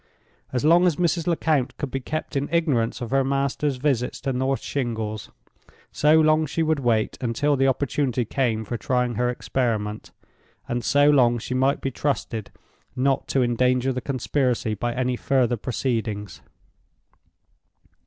As 0.51 0.65
long 0.65 0.87
as 0.87 0.95
Mrs. 0.95 1.27
Lecount 1.27 1.77
could 1.77 1.91
be 1.91 1.99
kept 1.99 2.35
in 2.35 2.49
ignorance 2.51 3.01
of 3.01 3.11
her 3.11 3.23
master's 3.23 3.75
visits 3.75 4.19
to 4.21 4.33
North 4.33 4.63
Shingles, 4.63 5.29
so 5.91 6.19
long 6.19 6.47
she 6.47 6.63
would 6.63 6.79
wait 6.79 7.19
until 7.21 7.55
the 7.55 7.67
opportunity 7.67 8.25
came 8.25 8.65
for 8.65 8.77
trying 8.77 9.13
her 9.13 9.29
experiment, 9.29 10.09
and 10.67 10.83
so 10.83 11.07
long 11.11 11.37
she 11.37 11.53
might 11.53 11.81
be 11.81 11.91
trusted 11.91 12.49
not 12.95 13.27
to 13.27 13.43
endanger 13.43 13.93
the 13.93 14.01
conspiracy 14.01 14.73
by 14.73 14.91
any 14.91 15.15
further 15.15 15.55
proceedings. 15.55 16.41